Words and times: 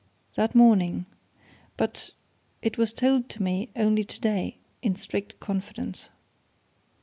"That 0.33 0.55
morning. 0.55 1.05
But 1.77 2.09
it 2.63 2.75
was 2.75 2.91
told 2.91 3.29
to 3.29 3.43
me, 3.43 3.69
only 3.75 4.03
today, 4.03 4.57
in 4.81 4.95
strict 4.95 5.39
confidence." 5.39 6.09